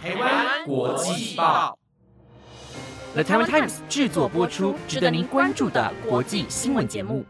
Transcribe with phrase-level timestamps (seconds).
[0.00, 1.76] 台湾国际报
[3.14, 7.24] ，The Taiwan Times 制作播出，值得您关注的国际新闻节目。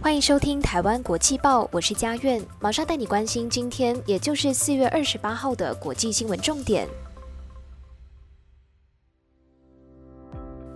[0.00, 6.86] 欢迎收听台湾国际报，我是佳苑，马上带你关心今天，也就是四月二十八号的国际新闻重点。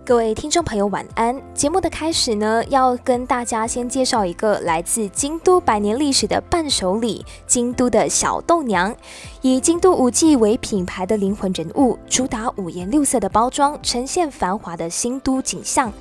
[0.05, 1.41] 各位听众朋友，晚安。
[1.53, 8.93] 节目的开始呢，要跟大家先介绍一个来自京都百年历史的伴手礼——京都的小豆娘。
[9.41, 15.93] 以京都五季为品牌的灵魂人物，主打五颜六色的包装，呈现繁华的新都景象。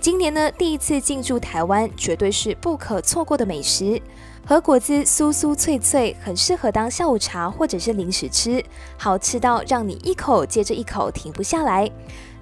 [0.00, 4.02] 今年呢，第一次进驻台湾，绝对是不可错过的美食。
[4.46, 8.62] 和果子酥酥脆脆，很适合当下午茶或者是零食吃，
[8.96, 11.90] 好吃到让你一口接着一口停不下来。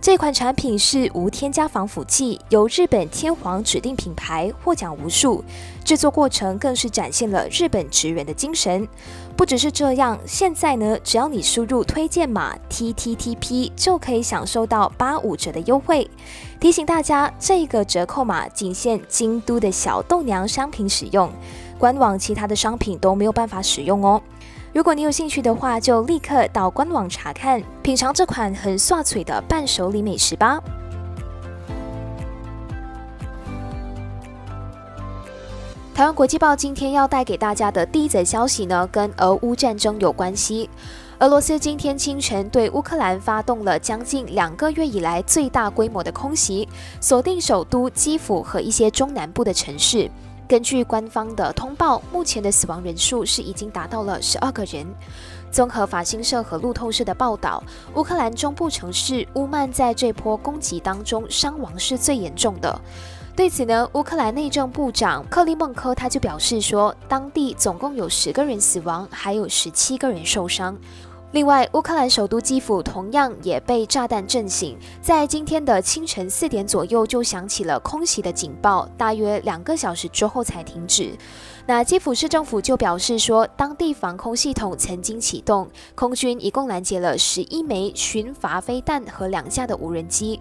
[0.01, 5.45] 这款产品是无添加防腐剂，由日本天皇指定品牌，获奖无数。
[5.85, 8.89] 制作过程更是展现了日本职员的精神。
[9.37, 16.11] 不只是这样，现在呢，只要你输入推荐码 T T T P，就可以享受到八五折的优惠。
[16.59, 21.31] 提醒大家，这个折扣码仅限京都的小豆娘商品使用，
[21.83, 24.23] 官网其他的商品都没有办法使用哦。
[24.73, 30.63] 如果你有兴趣的话，就立刻到官网查看，品尝这款很刷嘴的伴手礼美食吧。
[35.93, 40.71] 台湾国际报今天要带给大家的第一则消息呢，跟俄乌战争有关系。
[41.19, 46.69] 俄罗斯今天清晨对乌克兰发动了将近两个月以来最大规模的空袭，
[47.01, 50.09] 锁定首都基辅和一些中南部的城市。
[50.53, 54.87] 根据官方的通报，目前的死亡人数是已经达到了十二个人。
[55.51, 57.65] 综合法新社和路透社的报道，
[57.95, 62.79] 乌克兰中部城市乌曼在这波攻击当中伤亡是最严重的。
[63.35, 70.77] 对此呢，乌克兰内政部长克利孟科他就表示说，当地总共有十个人死亡，还有十七个人受伤。
[71.33, 81.17] 另外，乌克兰首都基辅同样也被炸弹震醒，在今天的清晨四点左右就响起了空袭的警报，大约两个小时之后才停止。
[81.67, 90.39] 那基辅市政府就表示说，当地防空系统曾经启动，空军一共拦截了十一枚巡防飞弹和两架的无人机。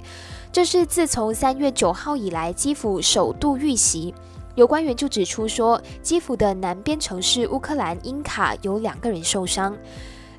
[0.51, 4.13] 这是自从三月九号以来基辅首度遇袭。
[4.55, 9.73] 有官员就指出说，基辅的南边城市乌克兰因卡有两个人受伤。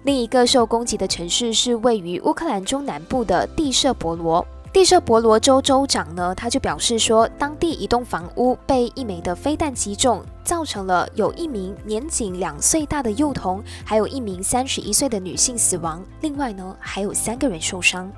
[0.05, 4.45] 另一个受攻击的城市是位于乌克兰中南部的蒂舍博罗。
[4.73, 16.03] 蒂舍博罗州州长呢，他就表示说，当地一栋房屋被一枚的飞弹击中，造成了有一名年仅两岁大的幼童，还有一名三十一岁的女性死亡。
[16.23, 18.11] 另外呢，还有三个人受伤。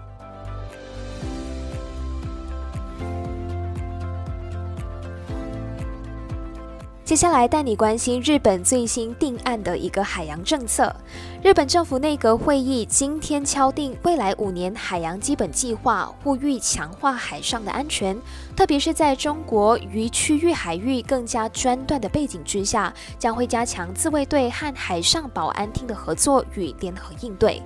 [7.05, 10.91] 接下来带你关心日本最新定案的一个海洋政策。
[11.43, 18.19] 日本政府内阁会议今天敲定未来五年海洋基本计划，呼吁强化海上的安全，
[18.57, 27.61] 特别是在中国与区域海域更加专断的背景之下，将会加强自卫队和海上保安厅的合作与联合应对。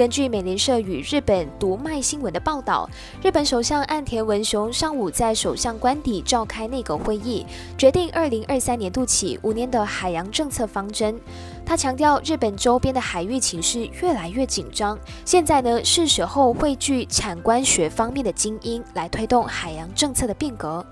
[0.00, 2.88] 根据美联社与日本读卖新闻的报道，
[3.22, 7.44] 日本首相岸田文雄上午在首相官邸召开内阁会议，
[7.76, 11.20] 决定二零二三年度起五年的海洋政策方针。
[11.66, 20.82] 他强调，日本周边的海域情势越来越紧张，现在呢是时候汇聚产官学方面的精英来推动海洋政策的变革。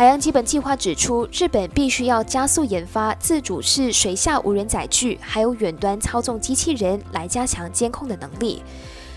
[0.00, 8.62] 海洋基本计划指出，日本必须要加速研发自主式水下无人载具，还有远端操纵机器人，来加强监控的能力。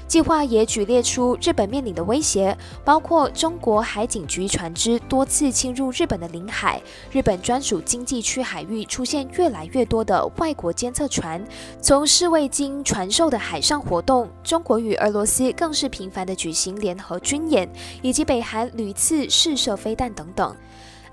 [0.08, 2.56] 计划也举列出日本面临的威胁，
[2.86, 6.82] 包括中国海警局船只多次侵入日本的领海，
[7.12, 11.44] 日本专属经济区海域出现越来越多的外国监测船，
[11.82, 17.68] 从事未经传授的海上活动，中国与俄罗斯更是频繁的举行联合军演，
[18.02, 20.56] 以及北韩屡次试射飞弹等等。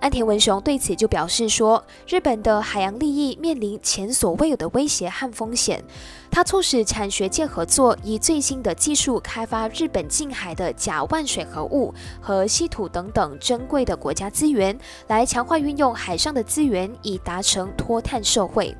[0.00, 5.84] 安田文雄对此就表示说，日本的海洋利益面临前所未有的威胁和风险。
[6.30, 18.74] 他促使产学界合作，以最新的技术开发日本近海的甲烷水合物和稀土等等珍贵的国家资源，来强化运用海上的资源，以达成脱碳社会。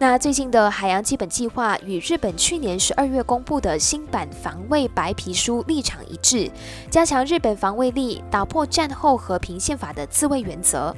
[0.00, 6.48] 那最近的海洋基本计划与日本去年十二月公布的新版防卫白皮书立场一致，
[6.88, 10.94] 加强日本防卫力，打破战后和平宪法的自卫原则。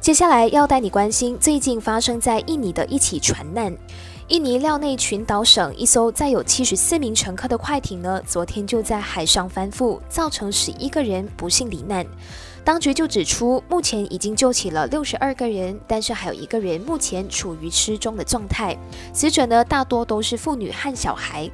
[0.00, 3.72] 接下来要带你关心最近发生在印尼的一起船难。
[4.28, 12.06] 印尼廖内群岛省一艘载有七十四名乘客的快艇呢，昨天就在海上翻覆，造成十一个人不幸罹难。
[12.64, 18.78] 当局就指出，目前已经救起了六十二个人，但是还有一个人目前处于失踪的状态。
[19.12, 21.50] 死者呢，大多都是妇女和小孩。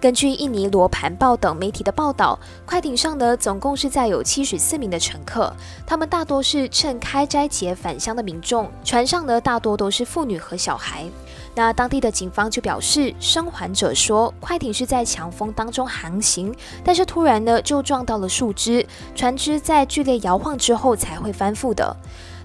[0.00, 5.54] 根据印尼罗盘报等媒体的报道，快艇上呢总共是载有七十四名的乘客，
[5.86, 8.70] 他们大多是趁开斋节返乡的民众。
[8.82, 11.06] 船上呢大多都是妇女和小孩。
[11.54, 18.84] 那当地的警方就表示，生还者说，快艇是在强风当中航行，但是突然呢就撞到了树枝，
[19.14, 21.96] 船只在剧烈摇晃之后才会翻覆的。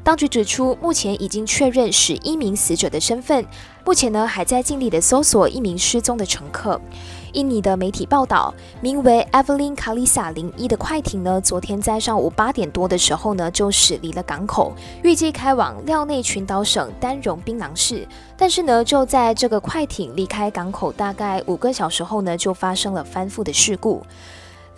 [0.04, 3.46] 当局指出，目前已经确认十一名死者的身份，
[3.84, 6.80] 目前呢还在尽力的搜索一名失踪的乘客。
[7.34, 14.74] 印尼的媒体报道，名为 Evelyn Kalisa 零一的快艇呢，昨天在上午八点多的时候呢，就驶离了港口，
[15.04, 18.08] 预计开往廖内群岛省丹绒槟榔市。
[18.38, 24.02] 但是呢，就在这个快艇离开港口大概五个小时后呢，就发生了翻覆的事故。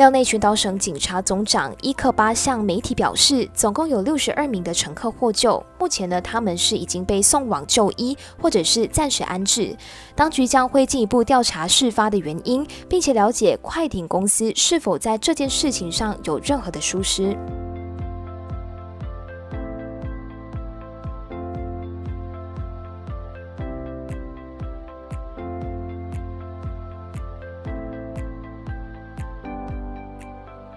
[0.02, 5.64] 廖内群岛省警察总长伊克巴向媒体表示，总共有六十二名的乘客获救。
[5.78, 9.78] 目前呢，他们是已经被送往就医，或者是暂时安置。
[10.16, 17.38] 当局将会进一步调查事发的原因，并且了解快艇公司是否在这件事情上有任何的疏失。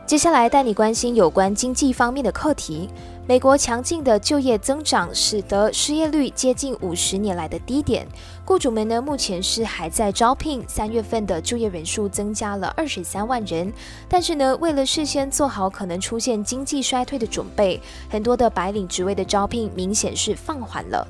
[0.06, 2.90] 接下来带你关心有关经济方面的课题。
[3.26, 8.06] 美国强劲的就业增长使得失业率接近五十年来的低点，
[8.44, 10.62] 雇主们呢目前是还在招聘。
[10.68, 13.72] 三月份的就业人数增加了二十三万人，
[14.06, 17.80] 但是呢，为了事先做好可能出现经济衰退的准备，
[18.10, 21.08] 很多的白领职位的招聘明显是放缓了。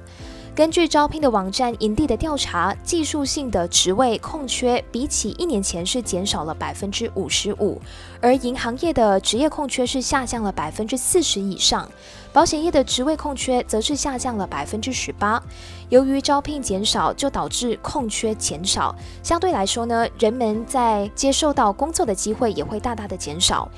[0.55, 7.83] 根据招聘的网站营地的调查，技术性的职位空缺比起一年前是减少了百分之五十五，
[8.21, 11.91] 而银行业的职业空缺是下降了百分之四十以上，
[12.33, 15.43] 保险业的职位空缺则是下降了百分之十八。
[15.89, 23.69] 由于招聘减少，就导致空缺减少，相对来说呢，人们在接受到工作的机会也会大大的减少。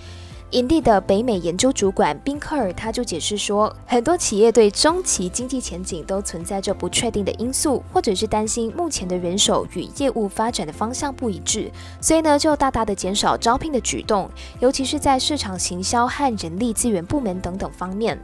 [0.53, 11.69] 营地的北美研究主管宾克尔他就解释说，很多企业对中期经济前景都存在着不确定的因素，或者是担心目前的人手与业务发展的方向不一致，
[12.01, 18.17] 所以呢就大大的减少招聘的举动，尤其是在市场行销和人力资源部门等等方面。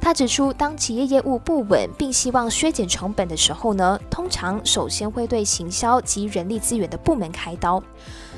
[0.00, 7.80] 他指出，当企业业务不稳并希望削减成本的时候呢，通常首先会对行销及人力资源的部门开刀。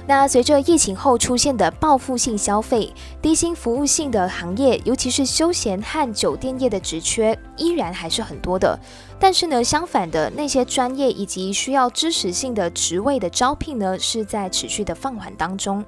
[0.06, 2.92] 那随着疫情后出现的报复性消费，
[3.22, 8.78] 低薪服务性的行业，尤其是休闲和酒店业的职缺，依然还是很多的。
[9.20, 15.84] 但是呢，相反的那些专业以及需要知识性的职位的招聘呢，是在持续的放缓当中。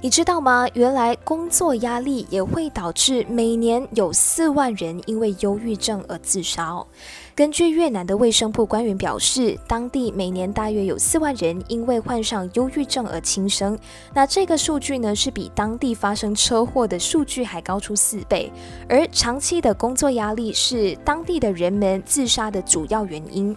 [0.00, 0.64] 你知道吗？
[0.74, 6.80] 原来工作压力也会导致每年有四万人因为忧郁症而自杀。
[7.34, 13.76] 根据越南的卫生部官员表示，当地每年大约有四万人因为患上忧郁症而轻生。
[14.14, 18.52] 那这个数据呢，是比当地发生车祸的数据还高出四倍。
[18.88, 23.56] 而长期的工作压力是当地的人们自杀的主要原因。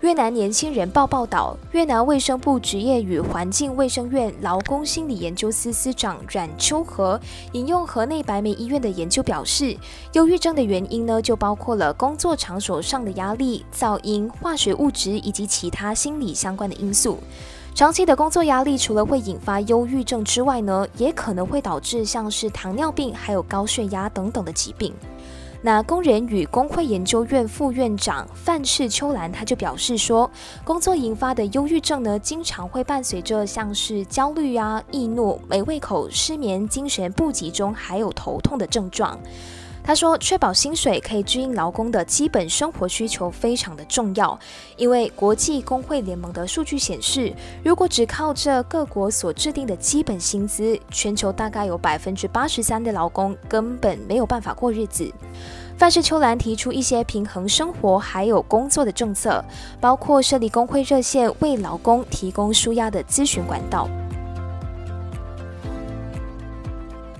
[0.00, 7.20] 越南年轻人报报道，越南卫生部职业与环境卫生院劳工心理研究司司长阮秋和
[7.52, 9.76] 引用河内白眉医院的研究表示，
[10.14, 17.18] 忧郁症的原因呢，就包括了工作场所上的压力、噪音、化学物质以及其他心理相关的因素。
[17.74, 24.94] 长期的工作压力除了会引发忧郁症之外呢，也可能会导致像是糖尿病、还有高血压等等的疾病。
[25.62, 30.30] 那工人与工会研究院副院长范世秋兰，他就表示说，
[30.64, 39.20] 工作引发的忧郁症呢，经常会伴随着像是焦虑啊、易怒、没胃口、失眠、精神不集中，还有头痛的症状。
[39.90, 44.38] 他说，确保薪水可以支应劳工的基本生活需求非常的重要，
[44.76, 55.12] 因为国际工会联盟的数据显示，如果只靠着各国所制定的基本薪资，全球大概有百分之八十三的劳工根本没有办法过日子。
[55.76, 59.44] 范世秋兰提出一些平衡生活还有工作的政策，
[59.80, 63.88] 包括设立工会热线，为劳工提供舒压的咨询管道。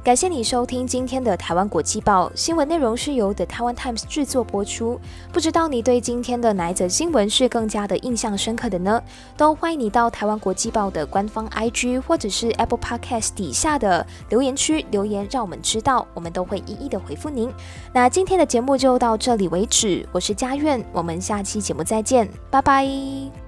[0.03, 4.99] 感谢你收听今天的台湾国际报新闻内容，是由 The Taiwan Times 制作播出。
[5.31, 9.01] 不知道你对今天的哪一则新闻是更加的印象深刻的呢？
[9.37, 17.53] 都欢迎你到台湾国际报的官方 IG 或者是 Apple Podcast 底下的留言区留言，让我们知道，我们都会一一的回复您。
[17.93, 23.40] 那今天的节目就到这里为止，我是佳苑，我们下期节目再见，拜拜。